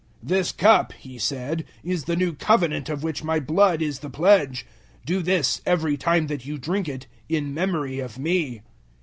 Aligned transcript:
"This 0.23 0.51
cup," 0.51 0.93
He 0.93 1.19
said, 1.19 1.63
"is 1.83 2.05
the 2.05 2.15
new 2.15 2.33
Covenant 2.33 2.89
of 2.89 3.03
which 3.03 3.23
my 3.23 3.39
blood 3.39 3.83
is 3.83 3.99
the 3.99 4.09
pledge. 4.09 4.65
Do 5.05 5.21
this, 5.21 5.61
every 5.63 5.95
time 5.95 6.25
that 6.25 6.43
you 6.43 6.57
drink 6.57 6.89
it, 6.89 7.05
in 7.29 7.53
memory 7.53 7.99
of 7.99 8.17
me." 8.17 8.63